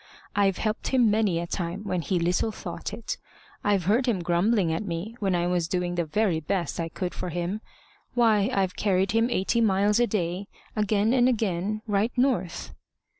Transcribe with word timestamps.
I've 0.35 0.57
helped 0.57 0.87
him 0.87 1.11
many 1.11 1.37
a 1.37 1.45
time 1.45 1.83
when 1.83 2.01
he 2.01 2.17
little 2.17 2.51
thought 2.51 2.91
it. 2.91 3.17
I've 3.63 3.83
heard 3.85 4.07
him 4.07 4.23
grumbling 4.23 4.73
at 4.73 4.83
me, 4.83 5.15
when 5.19 5.35
I 5.35 5.45
was 5.45 5.67
doing 5.67 5.93
the 5.93 6.05
very 6.05 6.39
best 6.39 6.79
I 6.79 6.89
could 6.89 7.13
for 7.13 7.29
him. 7.29 7.61
Why, 8.15 8.49
I've 8.51 8.75
carried 8.75 9.11
him 9.11 9.29
eighty 9.29 9.61
miles 9.61 9.99
a 9.99 10.07
day, 10.07 10.47
again 10.75 11.13
and 11.13 11.29
again, 11.29 11.83
right 11.85 12.11
north." 12.17 12.73